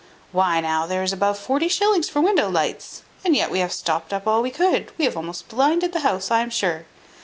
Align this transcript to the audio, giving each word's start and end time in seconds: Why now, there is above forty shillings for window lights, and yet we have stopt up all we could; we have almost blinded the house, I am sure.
Why 0.31 0.61
now, 0.61 0.87
there 0.87 1.03
is 1.03 1.13
above 1.13 1.37
forty 1.37 1.67
shillings 1.67 2.09
for 2.09 2.21
window 2.21 2.49
lights, 2.49 3.03
and 3.23 3.35
yet 3.35 3.51
we 3.51 3.59
have 3.59 3.71
stopt 3.71 4.11
up 4.11 4.25
all 4.27 4.41
we 4.41 4.49
could; 4.49 4.91
we 4.97 5.05
have 5.05 5.15
almost 5.15 5.47
blinded 5.47 5.93
the 5.93 5.99
house, 5.99 6.31
I 6.31 6.39
am 6.41 6.49
sure. 6.49 6.87